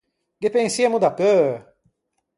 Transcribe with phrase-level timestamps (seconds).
[0.41, 1.45] Ghe pensiemo dapeu!